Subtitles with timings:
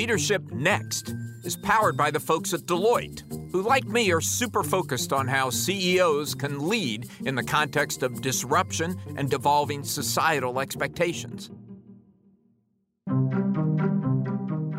[0.00, 5.12] Leadership Next is powered by the folks at Deloitte, who, like me, are super focused
[5.12, 11.50] on how CEOs can lead in the context of disruption and devolving societal expectations.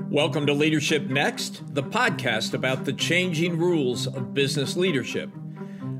[0.09, 5.29] Welcome to Leadership Next, the podcast about the changing rules of business leadership.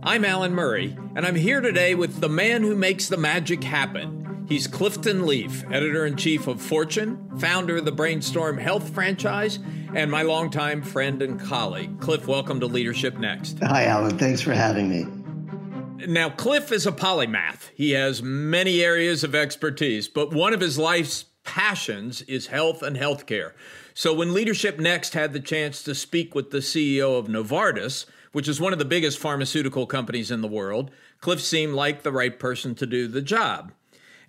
[0.01, 4.20] I'm Alan Murray, and I'm here today with the man who makes the magic happen
[4.51, 9.59] He's Clifton Leaf, editor in chief of Fortune, founder of the Brainstorm Health franchise,
[9.95, 12.01] and my longtime friend and colleague.
[12.01, 13.59] Cliff, welcome to Leadership Next.
[13.59, 14.17] Hi, Alan.
[14.17, 16.05] Thanks for having me.
[16.05, 17.69] Now, Cliff is a polymath.
[17.75, 22.97] He has many areas of expertise, but one of his life's passions is health and
[22.97, 23.53] healthcare.
[23.93, 28.49] So, when Leadership Next had the chance to speak with the CEO of Novartis, which
[28.49, 30.91] is one of the biggest pharmaceutical companies in the world,
[31.21, 33.71] Cliff seemed like the right person to do the job.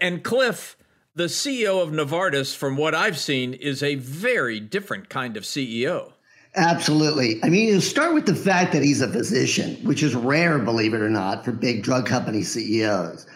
[0.02, 0.77] And Cliff,
[1.15, 6.15] the CEO of Novartis, from what I've seen, is a very different kind of CEO.
[6.57, 7.38] Absolutely.
[7.45, 10.93] I mean, you start with the fact that he's a physician, which is rare, believe
[10.93, 13.29] it or not, for big drug company CEOs.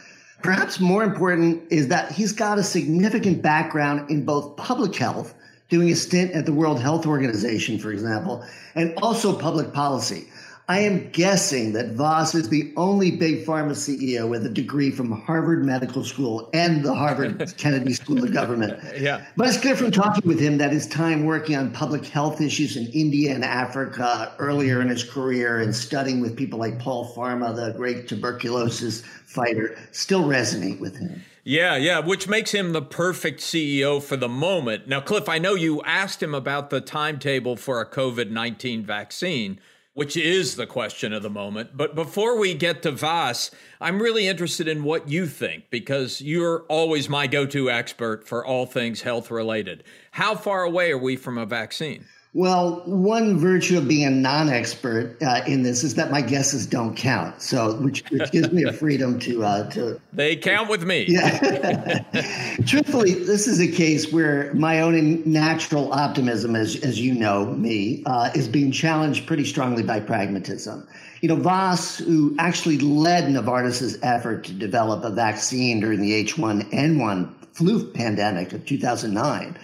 [0.42, 5.36] Perhaps more important is that he's got a significant background in both public health,
[5.68, 10.26] doing a stint at the World Health Organization, for example, and also public policy.
[10.68, 15.12] I am guessing that Vas is the only big pharma CEO with a degree from
[15.12, 18.82] Harvard Medical School and the Harvard Kennedy School of Government.
[18.98, 19.24] Yeah.
[19.36, 22.76] But it's clear from talking with him that his time working on public health issues
[22.76, 27.52] in India and Africa earlier in his career and studying with people like Paul Farmer,
[27.52, 31.22] the great tuberculosis fighter, still resonate with him.
[31.44, 34.88] Yeah, yeah, which makes him the perfect CEO for the moment.
[34.88, 39.60] Now, Cliff, I know you asked him about the timetable for a COVID 19 vaccine
[39.96, 41.74] which is the question of the moment.
[41.74, 46.66] But before we get to Vas, I'm really interested in what you think because you're
[46.68, 49.84] always my go to expert for all things health related.
[50.10, 52.04] How far away are we from a vaccine?
[52.36, 56.94] Well, one virtue of being a non-expert uh, in this is that my guesses don't
[56.94, 57.40] count.
[57.40, 59.98] So, which, which gives me a freedom to uh, to.
[60.12, 61.06] They count with me.
[61.08, 62.02] Yeah.
[62.66, 68.02] Truthfully, this is a case where my own natural optimism, as as you know me,
[68.04, 70.86] uh, is being challenged pretty strongly by pragmatism.
[71.22, 77.32] You know, Vas, who actually led Novartis's effort to develop a vaccine during the H1N1
[77.54, 79.56] flu pandemic of 2009,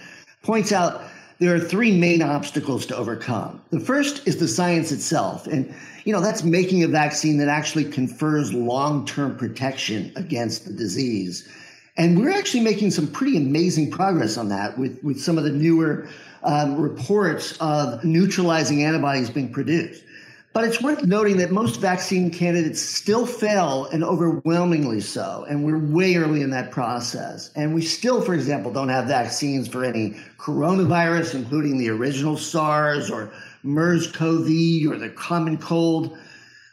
[0.42, 1.02] points out
[1.42, 3.60] there are three main obstacles to overcome.
[3.70, 5.48] The first is the science itself.
[5.48, 10.72] And, you know, that's making a vaccine that actually confers long term protection against the
[10.72, 11.48] disease.
[11.97, 15.50] And we're actually making some pretty amazing progress on that with, with some of the
[15.50, 16.08] newer
[16.44, 20.04] um, reports of neutralizing antibodies being produced.
[20.52, 25.46] But it's worth noting that most vaccine candidates still fail and overwhelmingly so.
[25.48, 27.50] And we're way early in that process.
[27.56, 33.10] And we still, for example, don't have vaccines for any coronavirus, including the original SARS
[33.10, 36.18] or MERS CoV or the common cold.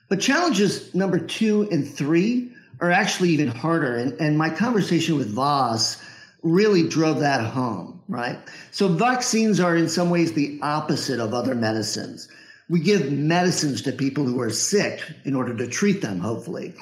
[0.10, 2.52] But challenges number two and three
[2.82, 3.96] are actually even harder.
[3.96, 6.04] And, and my conversation with Vas
[6.44, 8.40] really drove that home, right?
[8.72, 12.28] So vaccines are in some ways the opposite of other medicines.
[12.70, 16.74] We give medicines to people who are sick in order to treat them, hopefully.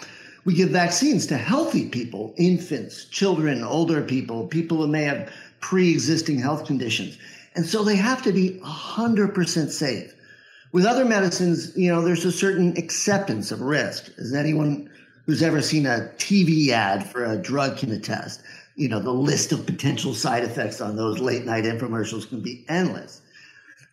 [0.43, 5.31] We give vaccines to healthy people, infants, children, older people, people who may have
[5.61, 7.17] pre existing health conditions.
[7.55, 10.13] And so they have to be 100% safe.
[10.73, 14.89] With other medicines, you know, there's a certain acceptance of risk, as anyone
[15.25, 18.41] who's ever seen a TV ad for a drug can attest.
[18.75, 22.65] You know, the list of potential side effects on those late night infomercials can be
[22.69, 23.21] endless.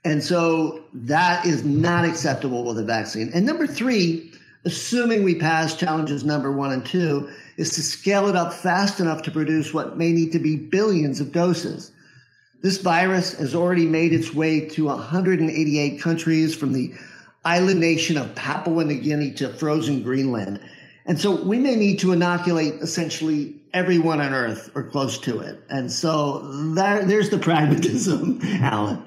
[0.04, 3.30] And so that is not acceptable with a vaccine.
[3.34, 4.30] And number three,
[4.64, 9.22] assuming we pass challenges number one and two, is to scale it up fast enough
[9.22, 11.90] to produce what may need to be billions of doses.
[12.62, 16.92] This virus has already made its way to 188 countries from the
[17.44, 20.60] island nation of Papua New Guinea to frozen Greenland.
[21.06, 25.62] And so we may need to inoculate essentially everyone on Earth or close to it.
[25.68, 26.38] And so
[26.74, 29.04] that, there's the pragmatism, Alan.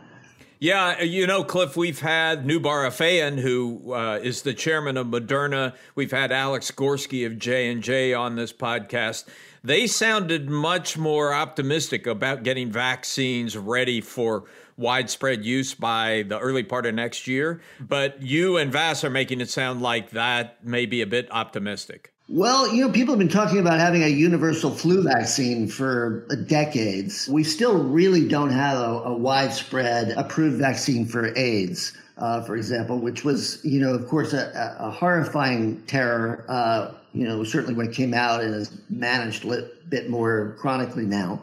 [0.59, 5.75] Yeah, you know, Cliff, we've had Noubar Afeyan, who uh, is the chairman of Moderna.
[5.93, 9.25] We've had Alex Gorsky of J and J on this podcast.
[9.63, 14.45] They sounded much more optimistic about getting vaccines ready for
[14.77, 17.61] widespread use by the early part of next year.
[17.79, 22.13] But you and Vas are making it sound like that may be a bit optimistic.
[22.29, 27.29] Well, you know, people have been talking about having a universal flu vaccine for decades.
[27.29, 32.99] We still really don't have a, a widespread approved vaccine for AIDS, uh, for example,
[32.99, 36.43] which was, you know, of course, a, a horrifying terror.
[36.49, 41.05] Uh, you know, certainly when it came out and is managed a bit more chronically
[41.05, 41.41] now.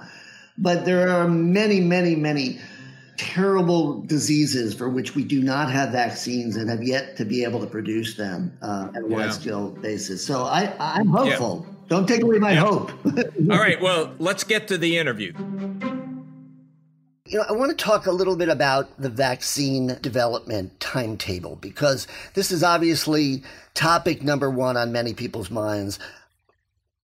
[0.58, 2.60] But there are many, many, many
[3.16, 7.60] terrible diseases for which we do not have vaccines and have yet to be able
[7.60, 9.16] to produce them uh, at a yeah.
[9.16, 10.24] wide scale basis.
[10.24, 11.66] So I, I'm hopeful.
[11.66, 11.74] Yeah.
[11.88, 12.60] Don't take away my yeah.
[12.60, 12.92] hope.
[13.50, 13.80] All right.
[13.80, 15.32] Well, let's get to the interview.
[17.26, 22.06] You know, I want to talk a little bit about the vaccine development timetable because
[22.34, 25.98] this is obviously topic number one on many people's minds.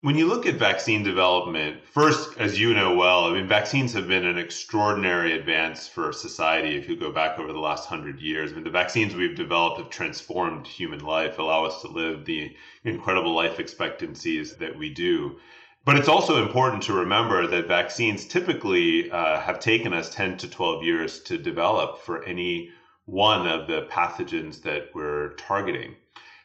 [0.01, 4.07] When you look at vaccine development, first, as you know well, I mean, vaccines have
[4.07, 8.51] been an extraordinary advance for society if you go back over the last hundred years.
[8.51, 12.55] I mean, the vaccines we've developed have transformed human life, allow us to live the
[12.83, 15.39] incredible life expectancies that we do.
[15.83, 20.47] But it's also important to remember that vaccines typically uh, have taken us 10 to
[20.47, 22.69] 12 years to develop for any
[23.05, 25.95] one of the pathogens that we're targeting.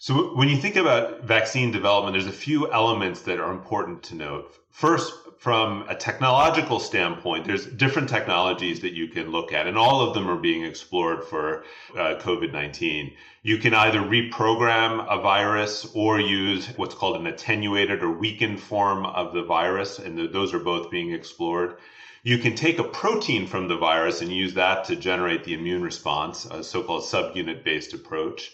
[0.03, 4.17] So when you think about vaccine development, there's a few elements that are important to
[4.17, 4.53] note.
[4.73, 10.01] First, from a technological standpoint, there's different technologies that you can look at, and all
[10.01, 11.63] of them are being explored for
[11.93, 13.13] uh, COVID 19.
[13.45, 19.07] You can either reprogram a virus or use what's called an attenuated or weakened form
[19.07, 21.77] of the virus, and the, those are both being explored.
[22.25, 25.85] You can take a protein from the virus and use that to generate the immune
[25.85, 28.53] response, a so called subunit based approach.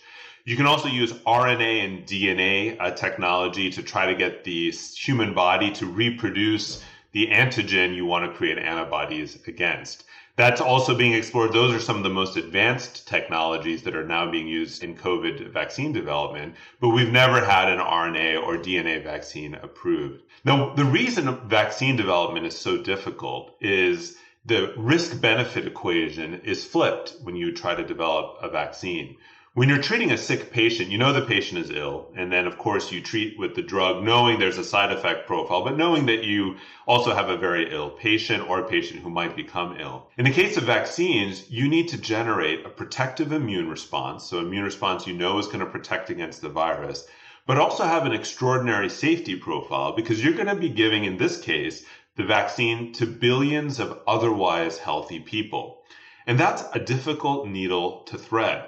[0.48, 5.34] You can also use RNA and DNA uh, technology to try to get the human
[5.34, 10.04] body to reproduce the antigen you want to create antibodies against.
[10.36, 11.52] That's also being explored.
[11.52, 15.52] Those are some of the most advanced technologies that are now being used in COVID
[15.52, 20.22] vaccine development, but we've never had an RNA or DNA vaccine approved.
[20.46, 24.16] Now, the reason vaccine development is so difficult is
[24.46, 29.18] the risk benefit equation is flipped when you try to develop a vaccine
[29.58, 32.12] when you're treating a sick patient, you know the patient is ill.
[32.14, 35.64] And then, of course, you treat with the drug knowing there's a side effect profile,
[35.64, 39.34] but knowing that you also have a very ill patient or a patient who might
[39.34, 40.10] become ill.
[40.16, 44.22] In the case of vaccines, you need to generate a protective immune response.
[44.22, 47.08] So, immune response you know is going to protect against the virus,
[47.44, 51.40] but also have an extraordinary safety profile because you're going to be giving, in this
[51.40, 51.84] case,
[52.14, 55.82] the vaccine to billions of otherwise healthy people.
[56.28, 58.64] And that's a difficult needle to thread.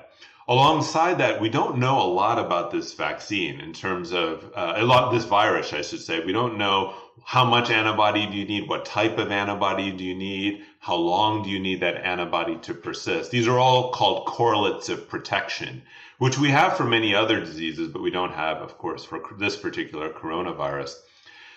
[0.50, 4.85] Alongside that, we don't know a lot about this vaccine in terms of uh, a
[4.85, 6.25] lot this virus, I should say.
[6.25, 6.93] We don't know
[7.23, 11.44] how much antibody do you need, what type of antibody do you need, how long
[11.44, 13.31] do you need that antibody to persist.
[13.31, 15.82] These are all called correlates of protection,
[16.19, 19.56] which we have for many other diseases, but we don't have, of course, for this
[19.56, 20.96] particular coronavirus.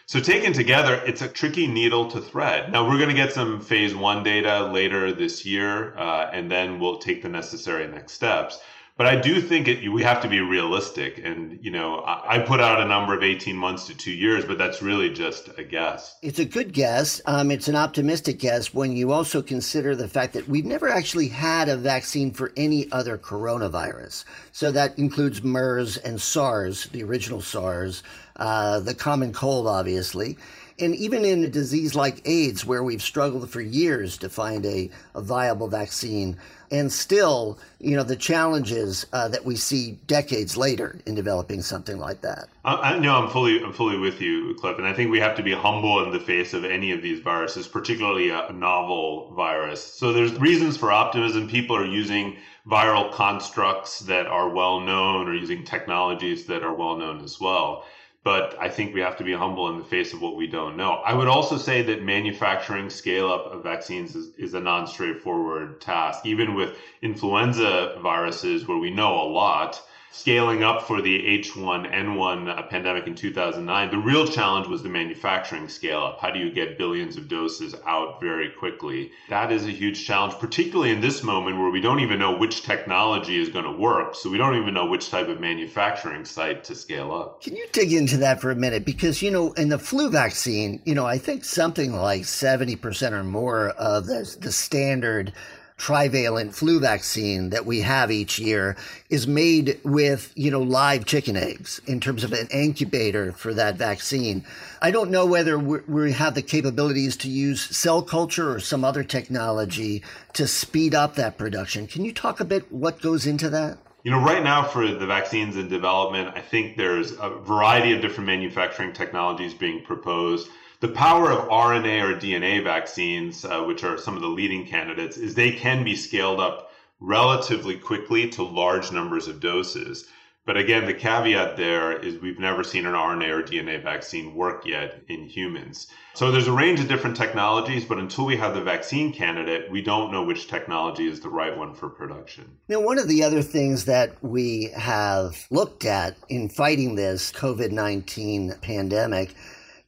[0.06, 2.72] So taken together, it's a tricky needle to thread.
[2.72, 6.80] Now we're going to get some phase one data later this year, uh, and then
[6.80, 8.60] we'll take the necessary next steps.
[8.96, 11.18] But I do think it, we have to be realistic.
[11.18, 14.46] And, you know, I, I, put out a number of 18 months to two years,
[14.46, 16.16] but that's really just a guess.
[16.22, 17.20] It's a good guess.
[17.26, 21.28] Um, it's an optimistic guess when you also consider the fact that we've never actually
[21.30, 24.26] had a vaccine for any other coronavirus.
[24.52, 28.04] So that includes MERS and SARS, the original SARS,
[28.36, 30.38] uh, the common cold, obviously.
[30.80, 34.90] And even in a disease like AIDS, where we've struggled for years to find a,
[35.16, 36.38] a viable vaccine,
[36.74, 42.00] and still, you know, the challenges uh, that we see decades later in developing something
[42.00, 42.48] like that.
[42.66, 45.38] I, I know I'm fully, I'm fully with you, Cliff, and I think we have
[45.38, 49.84] to be humble in the face of any of these viruses, particularly a novel virus.
[49.84, 51.48] So there's reasons for optimism.
[51.48, 52.38] People are using
[52.68, 57.86] viral constructs that are well known, or using technologies that are well known as well
[58.24, 60.78] but I think we have to be humble in the face of what we don't
[60.78, 60.94] know.
[60.94, 65.82] I would also say that manufacturing scale up of vaccines is, is a non straightforward
[65.82, 66.26] task.
[66.26, 69.82] Even with influenza viruses, where we know a lot,
[70.14, 75.68] scaling up for the H1N1 uh, pandemic in 2009, the real challenge was the manufacturing
[75.68, 76.20] scale up.
[76.22, 79.12] How do you get billions of doses out very quickly?
[79.30, 82.62] That is a huge challenge, particularly in this moment where we don't even know which
[82.62, 84.14] technology is going to work.
[84.14, 87.42] So we don't even know which type of manufacturing site to scale up.
[87.42, 88.86] Can you dig into that for a minute?
[88.86, 93.24] Because, you know, in the flu vaccine, you know, I think something like 70% or
[93.24, 95.34] more of the, the standard
[95.78, 98.76] trivalent flu vaccine that we have each year
[99.10, 103.76] is made with, you know, live chicken eggs in terms of an incubator for that
[103.76, 104.46] vaccine.
[104.82, 109.04] I don't know whether we have the capabilities to use cell culture or some other
[109.04, 110.04] technology
[110.34, 111.88] to speed up that production.
[111.88, 113.78] Can you talk a bit what goes into that?
[114.04, 118.02] You know, right now for the vaccines in development, I think there's a variety of
[118.02, 120.50] different manufacturing technologies being proposed
[120.84, 125.16] the power of RNA or DNA vaccines, uh, which are some of the leading candidates,
[125.16, 130.06] is they can be scaled up relatively quickly to large numbers of doses.
[130.46, 134.66] But again, the caveat there is we've never seen an RNA or DNA vaccine work
[134.66, 135.88] yet in humans.
[136.16, 139.82] So there's a range of different technologies, but until we have the vaccine candidate, we
[139.82, 142.58] don't know which technology is the right one for production.
[142.68, 147.72] Now, one of the other things that we have looked at in fighting this COVID
[147.72, 149.34] 19 pandemic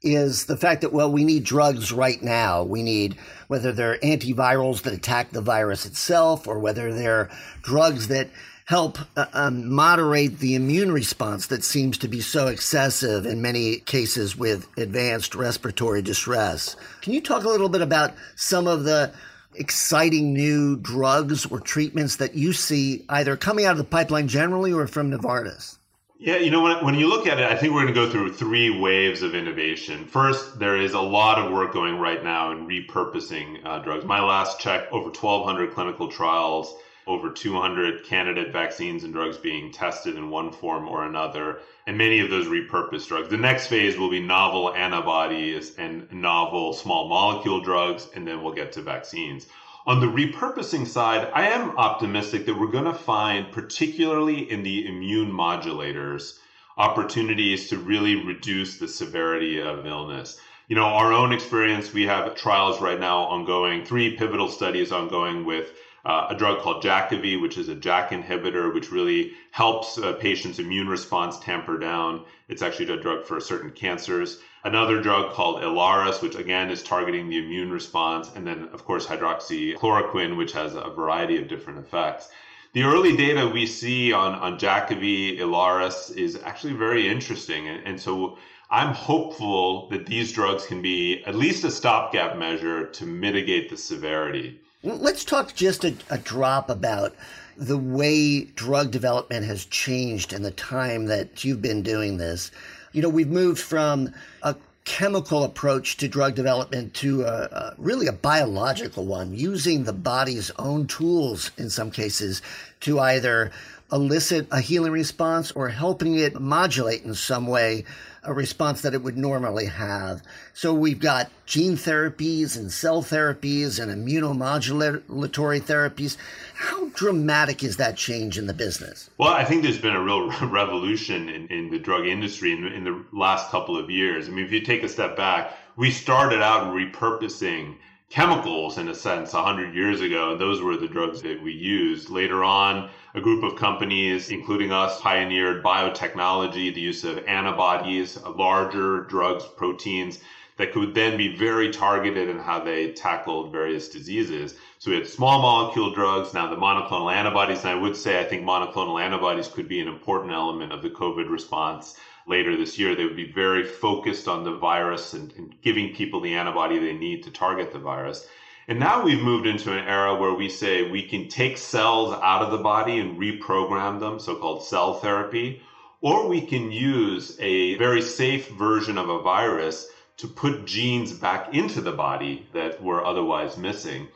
[0.02, 2.64] is the fact that, well, we need drugs right now.
[2.64, 7.30] We need whether they're antivirals that attack the virus itself or whether they're
[7.64, 8.30] drugs that
[8.66, 13.78] help uh, um, moderate the immune response that seems to be so excessive in many
[13.78, 16.76] cases with advanced respiratory distress.
[17.02, 19.14] Can you talk a little bit about some of the
[19.54, 24.74] exciting new drugs or treatments that you see either coming out of the pipeline generally
[24.74, 25.78] or from Novartis?
[26.18, 28.10] Yeah, you know, when, when you look at it, I think we're going to go
[28.10, 30.06] through three waves of innovation.
[30.06, 34.06] First, there is a lot of work going right now in repurposing uh, drugs.
[34.06, 36.74] My last check, over 1,200 clinical trials
[37.08, 42.20] over 200 candidate vaccines and drugs being tested in one form or another, and many
[42.20, 43.30] of those repurposed drugs.
[43.30, 48.54] The next phase will be novel antibodies and novel small molecule drugs, and then we'll
[48.54, 49.48] get to vaccines.
[49.88, 54.88] On the repurposing side, I am optimistic that we're going to find, particularly in the
[54.88, 56.40] immune modulators,
[56.76, 60.40] opportunities to really reduce the severity of illness.
[60.68, 65.46] You know, our own experience, we have trials right now ongoing, three pivotal studies ongoing
[65.46, 65.74] with
[66.04, 70.58] uh, a drug called Jakavi, which is a JAK inhibitor, which really helps a patient's
[70.58, 72.26] immune response tamper down.
[72.48, 74.40] It's actually a drug for certain cancers.
[74.66, 78.32] Another drug called Ilaris, which again is targeting the immune response.
[78.36, 82.30] And then, of course, hydroxychloroquine, which has a variety of different effects.
[82.74, 87.68] The early data we see on, on Jakavi, Ilaris is actually very interesting.
[87.68, 88.38] And, and so
[88.72, 93.78] I'm hopeful that these drugs can be at least a stopgap measure to mitigate the
[93.78, 94.60] severity.
[94.82, 97.16] Let's talk just a, a, drop about
[97.56, 102.52] the way drug development has changed in the time that you've been doing this.
[102.96, 108.08] You know, we've moved from a chemical approach to drug development to a, a, really
[108.08, 112.42] a biological one, using the body's own tools in some cases
[112.80, 113.52] to either
[113.92, 117.84] elicit a healing response or helping it modulate in some way
[118.26, 120.22] a response that it would normally have.
[120.54, 126.18] So we've got gene therapies and cell therapies and immunomodulatory therapies.
[126.56, 129.10] How dramatic is that change in the business?
[129.18, 132.84] Well, I think there's been a real revolution in, in the drug industry in, in
[132.84, 134.28] the last couple of years.
[134.28, 137.76] I mean, if you take a step back, we started out repurposing
[138.10, 140.32] chemicals in a sense 100 years ago.
[140.32, 142.10] And those were the drugs that we used.
[142.10, 149.04] Later on, a group of companies, including us, pioneered biotechnology, the use of antibodies, larger
[149.04, 150.20] drugs, proteins
[150.58, 154.56] that could then be very targeted in how they tackled various diseases.
[154.80, 157.62] So we had small molecule drugs, now the monoclonal antibodies.
[157.62, 160.90] And I would say I think monoclonal antibodies could be an important element of the
[160.90, 161.96] COVID response
[162.28, 162.96] later this year.
[162.96, 166.94] They would be very focused on the virus and, and giving people the antibody they
[166.94, 168.28] need to target the virus.
[168.68, 172.42] And now we've moved into an era where we say we can take cells out
[172.42, 175.62] of the body and reprogram them, so called cell therapy,
[176.02, 181.54] or we can use a very safe version of a virus to put genes back
[181.54, 184.08] into the body that were otherwise missing.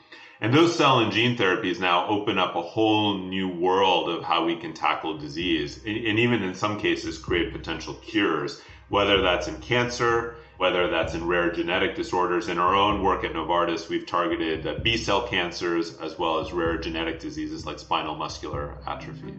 [0.41, 4.45] And those cell and gene therapies now open up a whole new world of how
[4.45, 9.59] we can tackle disease, and, even in some cases create potential cures, whether that's in
[9.59, 12.49] cancer, whether that's in rare genetic disorders.
[12.49, 16.77] In our own work at Novartis, we've targeted B cell cancers as well as rare
[16.77, 19.33] genetic diseases like spinal muscular atrophy.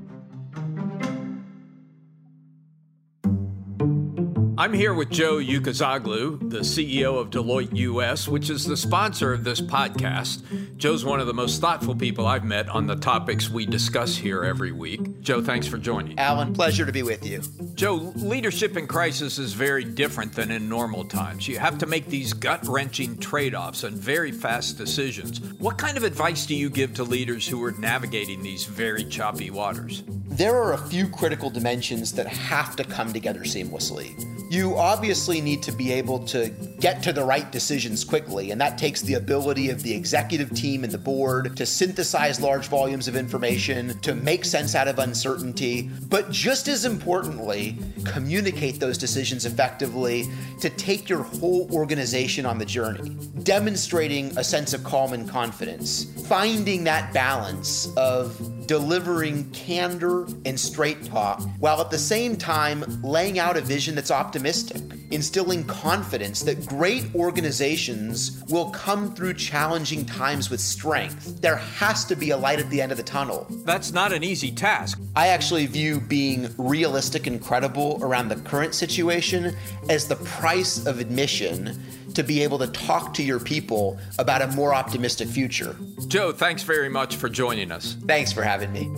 [4.61, 9.43] I'm here with Joe Ucuzoglu, the CEO of Deloitte US, which is the sponsor of
[9.43, 10.77] this podcast.
[10.77, 14.45] Joe's one of the most thoughtful people I've met on the topics we discuss here
[14.45, 15.23] every week.
[15.23, 16.19] Joe, thanks for joining.
[16.19, 17.41] Alan, pleasure to be with you.
[17.75, 21.49] Joe, leadership in crisis is very different than in normal times.
[21.49, 25.41] You have to make these gut wrenching trade offs and very fast decisions.
[25.55, 29.51] What kind of advice do you give to leaders who are navigating these very choppy
[29.51, 30.03] waters?
[30.07, 34.15] There are a few critical dimensions that have to come together seamlessly
[34.51, 36.49] you obviously need to be able to
[36.81, 40.83] get to the right decisions quickly, and that takes the ability of the executive team
[40.83, 45.89] and the board to synthesize large volumes of information, to make sense out of uncertainty,
[46.09, 50.27] but just as importantly, communicate those decisions effectively
[50.61, 53.11] to take your whole organization on the journey,
[53.45, 61.05] demonstrating a sense of calm and confidence, finding that balance of delivering candor and straight
[61.05, 66.65] talk, while at the same time laying out a vision that's optimistic instilling confidence that
[66.67, 71.41] great organizations will come through challenging times with strength.
[71.41, 73.47] There has to be a light at the end of the tunnel.
[73.65, 75.01] That's not an easy task.
[75.17, 79.57] I actually view being realistic and credible around the current situation
[79.89, 81.81] as the price of admission
[82.15, 85.77] to be able to talk to your people about a more optimistic future.
[86.09, 87.97] Joe, thanks very much for joining us.
[88.07, 88.91] Thanks for having me.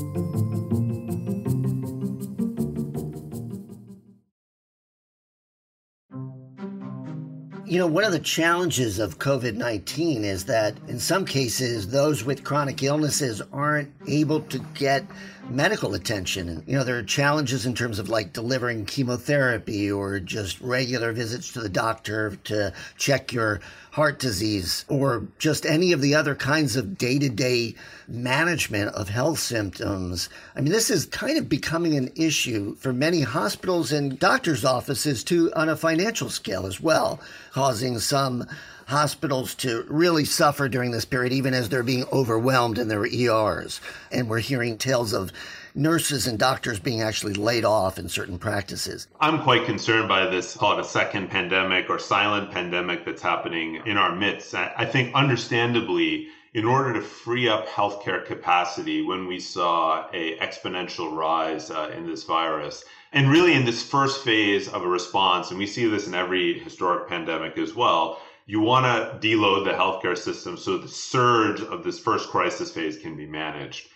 [7.72, 12.22] You know, one of the challenges of COVID 19 is that in some cases, those
[12.22, 15.06] with chronic illnesses aren't able to get
[15.48, 16.62] medical attention.
[16.66, 21.52] You know, there are challenges in terms of like delivering chemotherapy or just regular visits
[21.52, 26.76] to the doctor to check your heart disease or just any of the other kinds
[26.76, 27.74] of day to day
[28.08, 30.28] management of health symptoms.
[30.56, 35.22] I mean, this is kind of becoming an issue for many hospitals and doctors' offices
[35.22, 37.20] too on a financial scale as well,
[37.52, 38.46] causing some
[38.86, 43.80] hospitals to really suffer during this period, even as they're being overwhelmed in their ERs.
[44.10, 45.32] And we're hearing tales of
[45.74, 49.08] nurses and doctors being actually laid off in certain practices.
[49.20, 53.80] I'm quite concerned by this, call it a second pandemic or silent pandemic that's happening
[53.86, 54.54] in our midst.
[54.54, 61.16] I think understandably, in order to free up healthcare capacity when we saw a exponential
[61.16, 65.58] rise uh, in this virus, and really in this first phase of a response, and
[65.58, 70.16] we see this in every historic pandemic as well, you want to deload the healthcare
[70.16, 73.88] system so the surge of this first crisis phase can be managed.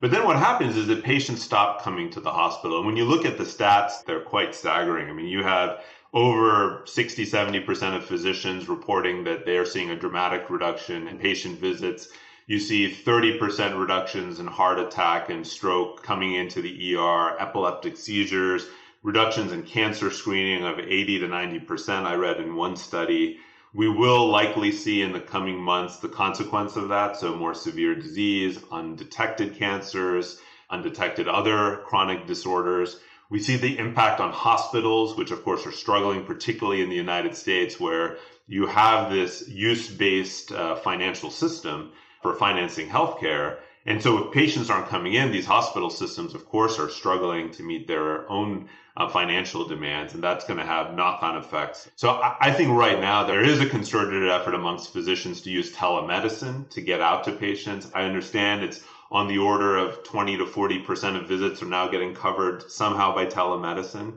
[0.00, 2.78] But then what happens is that patients stop coming to the hospital.
[2.78, 5.08] And when you look at the stats, they're quite staggering.
[5.08, 9.96] I mean, you have over 60, 70% of physicians reporting that they are seeing a
[9.96, 12.08] dramatic reduction in patient visits.
[12.48, 18.66] You see 30% reductions in heart attack and stroke coming into the ER, epileptic seizures,
[19.02, 23.38] reductions in cancer screening of 80 to 90%, I read in one study.
[23.74, 27.16] We will likely see in the coming months the consequence of that.
[27.16, 30.38] So, more severe disease, undetected cancers,
[30.70, 32.98] undetected other chronic disorders.
[33.30, 37.34] We see the impact on hospitals, which of course are struggling, particularly in the United
[37.34, 43.56] States, where you have this use based uh, financial system for financing healthcare.
[43.84, 47.62] And so, if patients aren't coming in, these hospital systems, of course, are struggling to
[47.62, 51.90] meet their own uh, financial demands, and that's going to have knock on effects.
[51.96, 55.72] So I, I, think right now there is a concerted effort amongst physicians to use
[55.72, 57.90] telemedicine to get out to patients.
[57.94, 62.14] I understand it's on the order of 20 to 40% of visits are now getting
[62.14, 64.14] covered somehow by telemedicine.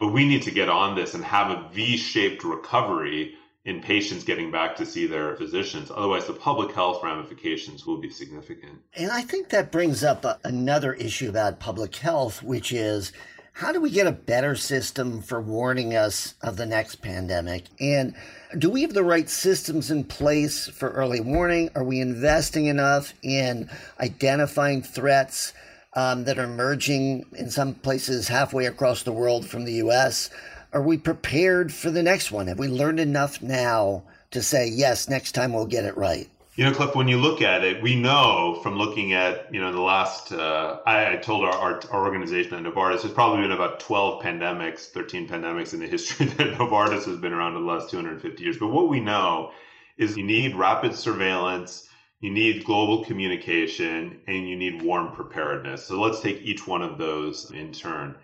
[0.00, 4.24] But we need to get on this and have a V shaped recovery in patients
[4.24, 5.90] getting back to see their physicians.
[5.90, 8.78] Otherwise, the public health ramifications will be significant.
[8.94, 13.12] And I think that brings up a, another issue about public health, which is
[13.54, 17.64] how do we get a better system for warning us of the next pandemic?
[17.80, 18.14] And
[18.58, 21.70] do we have the right systems in place for early warning?
[21.74, 25.54] Are we investing enough in identifying threats
[25.94, 30.30] um, that are emerging in some places halfway across the world from the US?
[30.74, 32.48] Are we prepared for the next one?
[32.48, 36.28] Have we learned enough now to say, yes, next time we'll get it right?
[36.56, 39.70] You know, Cliff, when you look at it, we know from looking at, you know,
[39.70, 43.52] the last, uh, I, I, told our, our, our, organization at Novartis, there's probably been
[43.52, 47.72] about 12 pandemics, 13 pandemics in the history that Novartis has been around in the
[47.72, 48.58] last 250 years.
[48.58, 49.52] But what we know
[49.96, 55.86] is you need rapid surveillance, you need global communication, and you need warm preparedness.
[55.86, 58.16] So let's take each one of those in turn.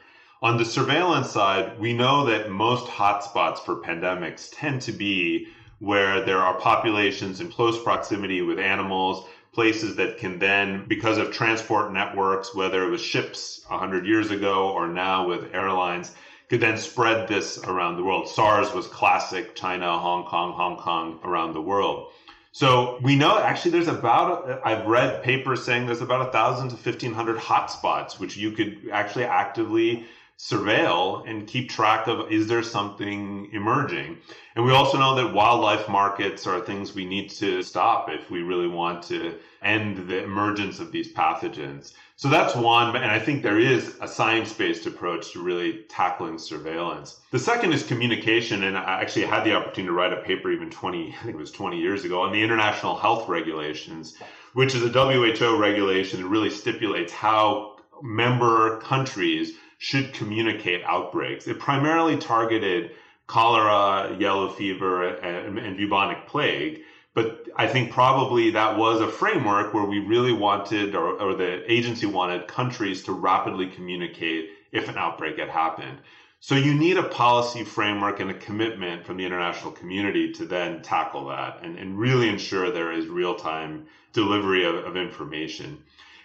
[0.42, 5.48] On the surveillance side, we know that most hotspots for pandemics tend to be
[5.80, 11.30] where there are populations in close proximity with animals, places that can then, because of
[11.30, 16.14] transport networks, whether it was ships 100 years ago or now with airlines,
[16.48, 18.26] could then spread this around the world.
[18.26, 22.12] SARS was classic China, Hong Kong, Hong Kong, around the world.
[22.52, 26.76] So we know actually there's about, I've read papers saying there's about a thousand to
[26.76, 30.06] 1500 hotspots, which you could actually actively
[30.40, 34.16] surveil and keep track of is there something emerging?
[34.56, 38.40] And we also know that wildlife markets are things we need to stop if we
[38.42, 41.92] really want to end the emergence of these pathogens.
[42.16, 47.20] So that's one and i think there is a science-based approach to really tackling surveillance.
[47.30, 50.70] The second is communication and i actually had the opportunity to write a paper even
[50.70, 54.16] 20 i think it was 20 years ago on the international health regulations
[54.54, 61.48] which is a who regulation that really stipulates how member countries should communicate outbreaks.
[61.48, 62.90] It primarily targeted
[63.26, 66.82] cholera, yellow fever, and, and, bubonic plague.
[67.14, 71.64] But I think probably that was a framework where we really wanted, or, or the
[71.72, 75.96] agency wanted, countries to rapidly communicate if an outbreak had happened.
[76.40, 80.82] So you need a policy framework and a commitment from the international community to then
[80.82, 85.82] tackle that and, and really ensure there is real time delivery of, of information.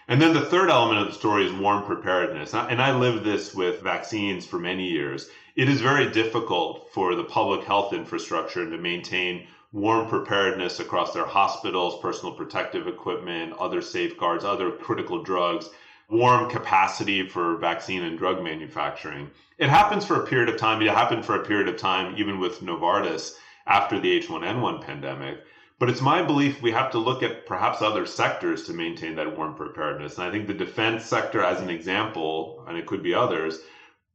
[0.08, 2.54] And then the third element of the story is warm preparedness.
[2.54, 5.28] And I lived this with vaccines for many years.
[5.56, 11.26] It is very difficult for the public health infrastructure to maintain warm preparedness across their
[11.26, 15.68] hospitals, personal protective equipment, other safeguards, other critical drugs,
[16.08, 19.28] warm capacity for vaccine and drug manufacturing.
[19.58, 20.80] It happens for a period of time.
[20.82, 23.34] It happened for a period of time, even with Novartis
[23.66, 25.38] after the H1N1 pandemic.
[25.78, 29.36] But it's my belief we have to look at perhaps other sectors to maintain that
[29.36, 30.16] warm preparedness.
[30.16, 33.58] And I think the defense sector, as an example, and it could be others,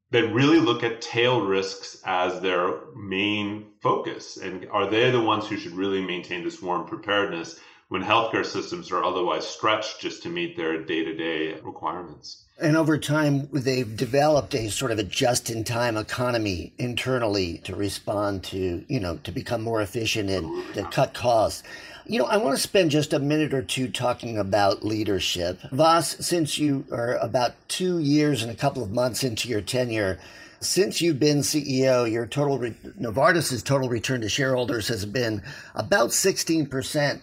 [0.09, 4.37] that really look at tail risks as their main focus.
[4.37, 8.91] And are they the ones who should really maintain this warm preparedness when healthcare systems
[8.91, 12.47] are otherwise stretched just to meet their day to day requirements?
[12.61, 17.75] And over time, they've developed a sort of a just in time economy internally to
[17.75, 21.63] respond to, you know, to become more efficient and to cut costs.
[22.05, 25.59] You know, I want to spend just a minute or two talking about leadership.
[25.71, 30.19] Vas, since you are about two years and a couple of months into your tenure,
[30.59, 35.41] since you've been CEO, your total re- Novartis's total return to shareholders has been
[35.73, 37.21] about 16%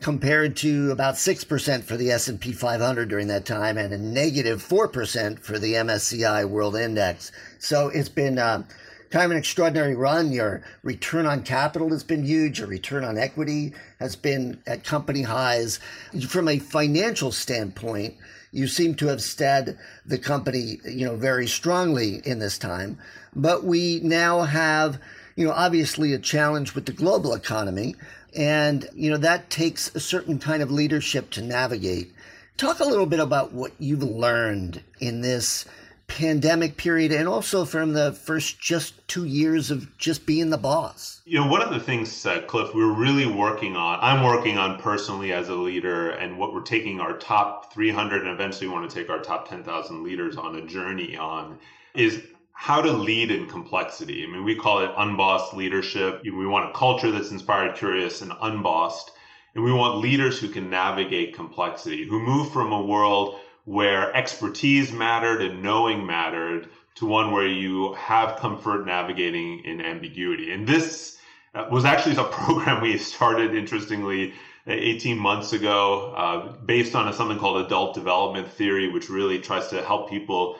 [0.00, 5.38] compared to about 6% for the S&P 500 during that time and a negative 4%
[5.38, 7.30] for the MSCI World Index.
[7.58, 8.62] So it's been uh,
[9.10, 10.32] kind of an extraordinary run.
[10.32, 12.60] Your return on capital has been huge.
[12.60, 15.80] Your return on equity has been at company highs.
[16.28, 18.14] From a financial standpoint,
[18.52, 22.98] you seem to have stead the company, you know, very strongly in this time.
[23.34, 24.98] But we now have,
[25.36, 27.96] you know, obviously a challenge with the global economy.
[28.36, 32.12] And, you know, that takes a certain kind of leadership to navigate.
[32.56, 35.64] Talk a little bit about what you've learned in this
[36.10, 41.22] pandemic period and also from the first just two years of just being the boss?
[41.24, 44.78] You know, one of the things, uh, Cliff, we're really working on, I'm working on
[44.80, 48.94] personally as a leader, and what we're taking our top 300 and eventually want to
[48.94, 51.58] take our top 10,000 leaders on a journey on
[51.94, 52.20] is
[52.60, 54.22] how to lead in complexity.
[54.22, 56.20] I mean, we call it unbossed leadership.
[56.22, 59.12] We want a culture that's inspired, curious, and unbossed.
[59.54, 64.92] And we want leaders who can navigate complexity, who move from a world where expertise
[64.92, 70.52] mattered and knowing mattered to one where you have comfort navigating in ambiguity.
[70.52, 71.16] And this
[71.54, 74.34] uh, was actually a program we started, interestingly,
[74.66, 79.68] 18 months ago, uh, based on a, something called adult development theory, which really tries
[79.68, 80.58] to help people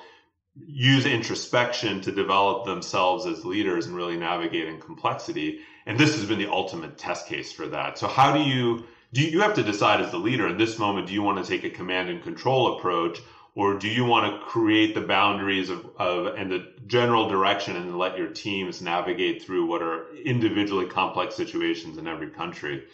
[0.57, 5.61] use introspection to develop themselves as leaders and really navigating complexity.
[5.87, 7.99] And this has been the ultimate test case for that.
[7.99, 11.09] So how do you do you have to decide as the leader in this moment
[11.09, 13.19] do you want to take a command and control approach
[13.57, 17.99] or do you want to create the boundaries of, of and the general direction and
[17.99, 22.85] let your teams navigate through what are individually complex situations in every country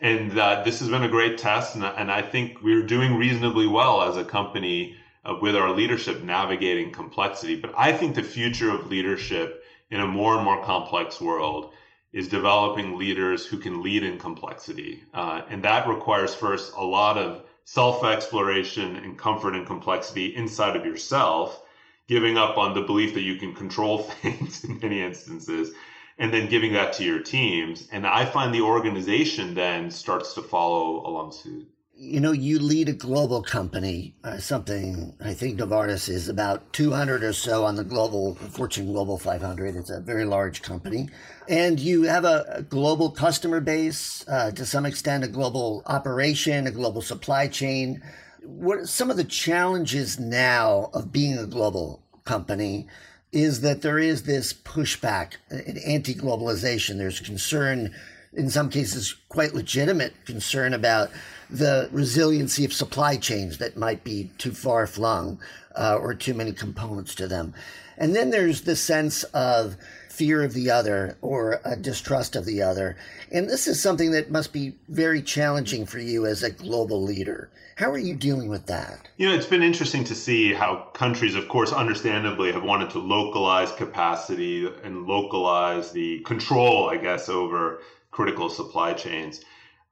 [0.00, 3.66] and uh, this has been a great test and, and i think we're doing reasonably
[3.68, 4.96] well as a company
[5.26, 7.56] uh, with our leadership navigating complexity.
[7.56, 11.72] But I think the future of leadership in a more and more complex world
[12.12, 15.02] is developing leaders who can lead in complexity.
[15.12, 20.76] Uh, and that requires first a lot of self exploration and comfort in complexity inside
[20.76, 21.60] of yourself,
[22.06, 25.72] giving up on the belief that you can control things in many instances,
[26.18, 27.88] and then giving that to your teams.
[27.90, 32.90] And I find the organization then starts to follow along suit you know, you lead
[32.90, 37.84] a global company, uh, something I think Novartis is about 200 or so on the
[37.84, 39.76] global Fortune Global 500.
[39.76, 41.08] It's a very large company.
[41.48, 46.66] And you have a, a global customer base, uh, to some extent, a global operation,
[46.66, 48.02] a global supply chain.
[48.42, 52.86] What some of the challenges now of being a global company?
[53.32, 56.96] Is that there is this pushback, an anti globalization.
[56.96, 57.92] There's concern,
[58.36, 61.10] in some cases, quite legitimate concern about
[61.48, 65.40] the resiliency of supply chains that might be too far flung
[65.74, 67.54] uh, or too many components to them.
[67.96, 69.76] And then there's the sense of
[70.10, 72.96] fear of the other or a distrust of the other.
[73.30, 77.50] And this is something that must be very challenging for you as a global leader.
[77.76, 79.08] How are you dealing with that?
[79.18, 82.98] You know, it's been interesting to see how countries, of course, understandably have wanted to
[82.98, 87.80] localize capacity and localize the control, I guess, over
[88.16, 89.44] critical supply chains.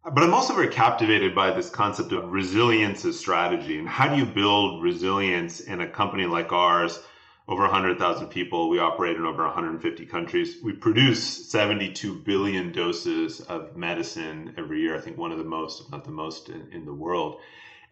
[0.03, 3.79] But I'm also very captivated by this concept of resilience as strategy.
[3.79, 7.03] And how do you build resilience in a company like ours?
[7.47, 8.71] Over 100,000 people.
[8.71, 10.57] We operate in over 150 countries.
[10.63, 14.97] We produce 72 billion doses of medicine every year.
[14.97, 17.41] I think one of the most, if not the most, in, in the world.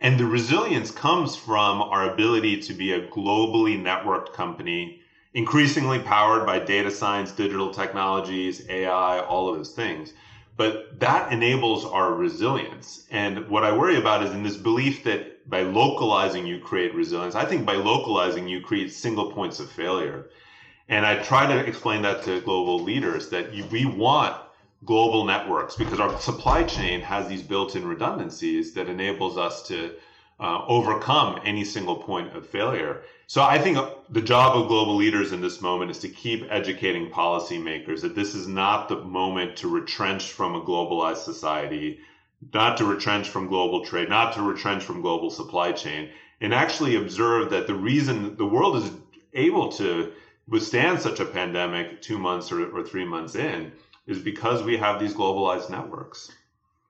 [0.01, 5.02] And the resilience comes from our ability to be a globally networked company
[5.35, 10.13] increasingly powered by data science, digital technologies, AI, all of those things.
[10.57, 13.07] But that enables our resilience.
[13.11, 17.35] And what I worry about is in this belief that by localizing, you create resilience.
[17.35, 20.29] I think by localizing, you create single points of failure.
[20.89, 24.37] And I try to explain that to global leaders that we want
[24.85, 29.95] global networks because our supply chain has these built-in redundancies that enables us to
[30.41, 33.03] uh, overcome any single point of failure.
[33.33, 33.79] So I think
[34.11, 38.35] the job of global leaders in this moment is to keep educating policymakers that this
[38.35, 42.01] is not the moment to retrench from a globalized society,
[42.53, 46.11] not to retrench from global trade, not to retrench from global supply chain,
[46.43, 48.91] and actually observe that the reason the world is
[49.33, 50.13] able to
[50.47, 53.73] withstand such a pandemic two months or, or three months in
[54.07, 56.31] is because we have these globalized networks.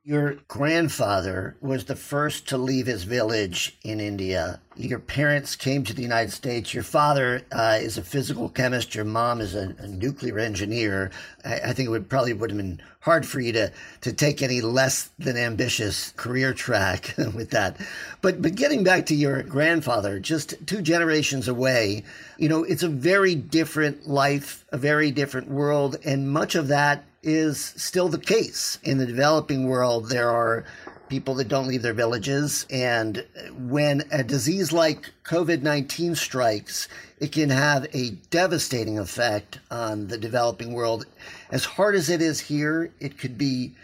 [0.04, 4.58] Your grandfather was the first to leave his village in India.
[4.74, 6.74] Your parents came to the United States.
[6.74, 8.96] Your father uh, is a physical chemist.
[8.96, 11.12] Your mom is a, a nuclear engineer.
[11.44, 14.42] I, I, think it would probably would have been hard for you to to take
[14.42, 17.76] any less than ambitious career track with that.
[18.22, 22.02] But but getting back to your grandfather, just two generations away,
[22.38, 27.04] you know, it's a very different life, a very different world, and much of that
[27.22, 28.78] is still the case.
[28.82, 30.64] In the developing world, there are
[31.08, 32.66] people that don't leave their villages.
[32.70, 33.24] And
[33.58, 36.88] when a disease like COVID 19 strikes,
[37.20, 41.06] it can have a devastating effect on the developing world.
[41.50, 43.74] As hard as it is here, it could be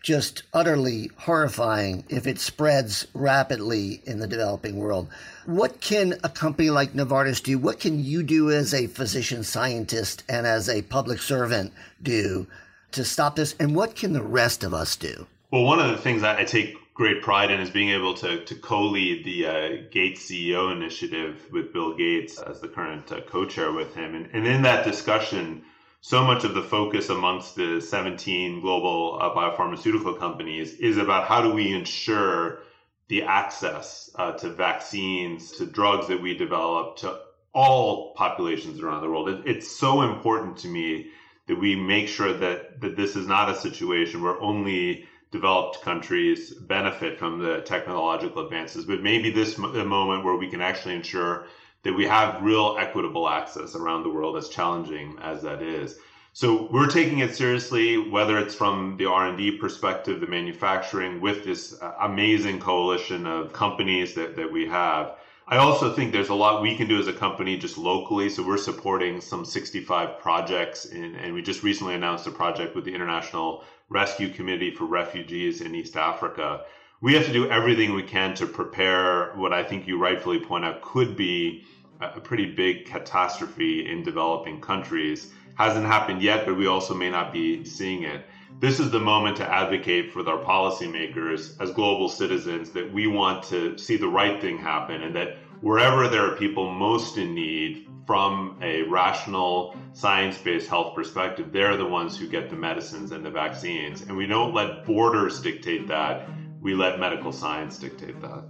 [0.00, 5.08] just utterly horrifying if it spreads rapidly in the developing world.
[5.44, 7.58] What can a company like Novartis do?
[7.58, 12.46] What can you do as a physician scientist and as a public servant do
[12.92, 13.54] to stop this?
[13.58, 15.26] And what can the rest of us do?
[15.50, 18.54] Well, one of the things I take great pride in is being able to, to
[18.56, 23.94] co-lead the uh, Gates CEO initiative with Bill Gates as the current uh, co-chair with
[23.94, 24.14] him.
[24.14, 25.62] And, and in that discussion,
[26.00, 31.40] so much of the focus amongst the 17 global uh, biopharmaceutical companies is about how
[31.40, 32.60] do we ensure
[33.08, 37.20] the access uh, to vaccines, to drugs that we develop, to
[37.54, 39.28] all populations around the world.
[39.28, 41.10] It, it's so important to me
[41.48, 46.54] that we make sure that, that this is not a situation where only developed countries
[46.54, 51.46] benefit from the technological advances, but maybe this moment where we can actually ensure
[51.82, 55.98] that we have real equitable access around the world, as challenging as that is.
[56.32, 61.80] So we're taking it seriously, whether it's from the R&D perspective, the manufacturing, with this
[61.80, 65.14] uh, amazing coalition of companies that, that we have.
[65.50, 68.28] I also think there's a lot we can do as a company just locally.
[68.28, 72.84] So we're supporting some 65 projects, in, and we just recently announced a project with
[72.84, 76.64] the International Rescue Committee for Refugees in East Africa.
[77.00, 80.66] We have to do everything we can to prepare what I think you rightfully point
[80.66, 81.64] out could be
[82.00, 85.32] a pretty big catastrophe in developing countries.
[85.54, 88.26] Hasn't happened yet, but we also may not be seeing it.
[88.60, 93.44] This is the moment to advocate for our policymakers as global citizens that we want
[93.44, 97.88] to see the right thing happen and that wherever there are people most in need
[98.06, 103.30] from a rational science-based health perspective they're the ones who get the medicines and the
[103.30, 104.02] vaccines.
[104.02, 106.28] And we don't let borders dictate that.
[106.60, 108.44] We let medical science dictate that.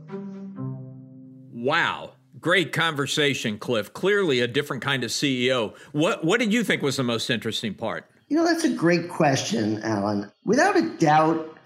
[1.52, 2.12] Wow.
[2.40, 3.92] Great conversation cliff.
[3.92, 7.74] Clearly a different kind of ceo what what did you think was the most interesting
[7.74, 10.30] part you know, that's a great question, Alan.
[10.44, 11.56] Without a doubt,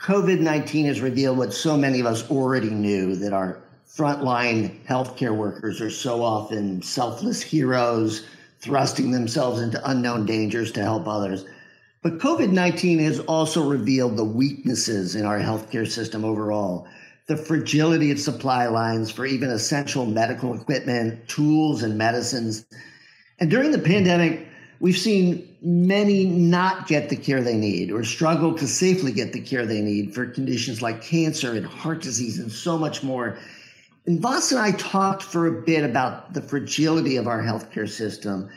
[0.00, 3.58] COVID 19 has revealed what so many of us already knew that our
[3.88, 8.26] frontline healthcare workers are so often selfless heroes,
[8.60, 11.44] thrusting themselves into unknown dangers to help others.
[12.02, 16.86] But COVID 19 has also revealed the weaknesses in our healthcare system overall,
[17.26, 22.64] the fragility of supply lines for even essential medical equipment, tools, and medicines.
[23.40, 24.48] And during the pandemic,
[24.82, 29.40] we've seen many not get the care they need or struggle to safely get the
[29.40, 33.38] care they need for conditions like cancer and heart disease and so much more.
[34.06, 38.50] And Vas and I talked for a bit about the fragility of our healthcare system.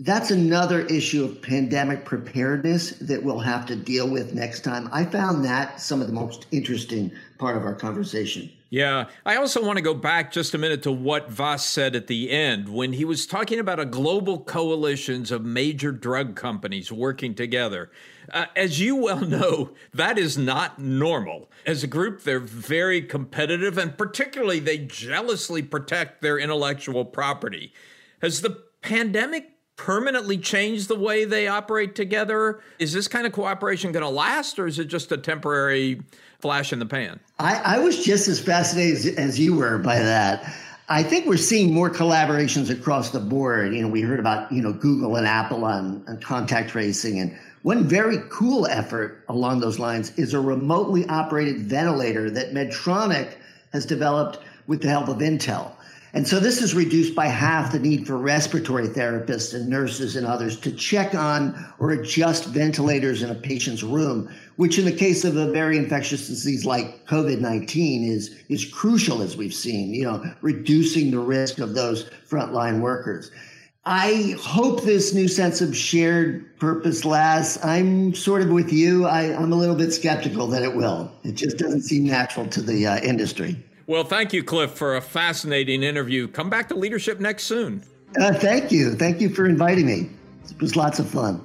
[0.00, 4.88] That's another issue of pandemic preparedness that we'll have to deal with next time.
[4.92, 8.50] I found that some of the most interesting part of our conversation.
[8.70, 9.08] Yeah.
[9.26, 12.30] I also want to go back just a minute to what Vas said at the
[12.30, 17.90] end when he was talking about a global coalitions of major drug companies working together.
[18.32, 21.50] Uh, as you well know, that is not normal.
[21.66, 27.74] As a group, they're very competitive and particularly they jealously protect their intellectual property.
[28.22, 29.49] Has the pandemic
[29.80, 32.60] permanently change the way they operate together?
[32.78, 36.02] Is this kind of cooperation going to last or is it just a temporary
[36.40, 37.20] flash in the pan.
[37.38, 40.54] I, I was just as fascinated as, as you were by that.
[40.88, 43.74] I think we're seeing more collaborations across the board.
[43.74, 47.20] You know, we heard about, you know, Google and Apple on, on contact tracing.
[47.20, 53.34] And one very cool effort along those lines is a remotely operated ventilator that Medtronic
[53.72, 55.72] has developed with the help of Intel.
[56.12, 60.26] And so this has reduced by half the need for respiratory therapists and nurses and
[60.26, 65.24] others to check on or adjust ventilators in a patient's room, which in the case
[65.24, 70.24] of a very infectious disease like COVID-19 is, is crucial as we've seen, you know,
[70.40, 73.30] reducing the risk of those frontline workers.
[73.86, 77.64] I hope this new sense of shared purpose lasts.
[77.64, 79.06] I'm sort of with you.
[79.06, 81.10] I, am a little bit skeptical that it will.
[81.24, 83.56] It just doesn't seem natural to the uh, industry.
[83.90, 86.28] Well, thank you, Cliff, for a fascinating interview.
[86.28, 87.82] Come back to Leadership Next soon.
[88.20, 88.94] Uh, thank you.
[88.94, 90.08] Thank you for inviting me.
[90.48, 91.44] It was lots of fun.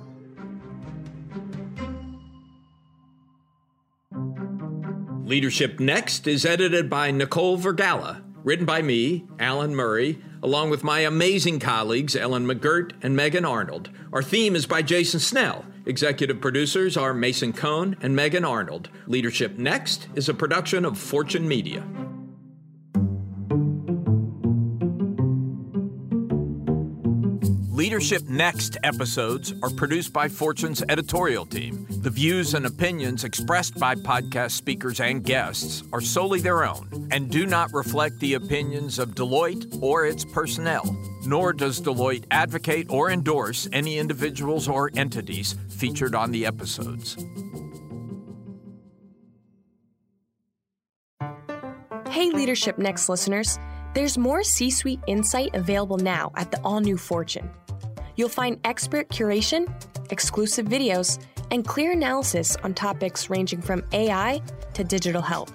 [5.26, 11.00] Leadership Next is edited by Nicole Vergala, written by me, Alan Murray, along with my
[11.00, 13.90] amazing colleagues Ellen McGirt and Megan Arnold.
[14.14, 15.66] Our theme is by Jason Snell.
[15.88, 18.90] Executive producers are Mason Cohn and Megan Arnold.
[19.08, 21.84] Leadership Next is a production of Fortune Media.
[27.76, 31.86] Leadership Next episodes are produced by Fortune's editorial team.
[31.90, 37.30] The views and opinions expressed by podcast speakers and guests are solely their own and
[37.30, 40.86] do not reflect the opinions of Deloitte or its personnel.
[41.26, 47.18] Nor does Deloitte advocate or endorse any individuals or entities featured on the episodes.
[52.08, 53.60] Hey, Leadership Next listeners.
[53.94, 57.50] There's more C suite insight available now at the all new Fortune.
[58.16, 59.72] You'll find expert curation,
[60.12, 61.20] exclusive videos,
[61.52, 64.42] and clear analysis on topics ranging from AI
[64.74, 65.54] to digital health.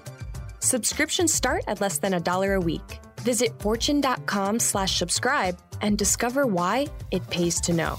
[0.60, 3.00] Subscriptions start at less than a dollar a week.
[3.22, 7.98] Visit fortune.com slash subscribe and discover why it pays to know.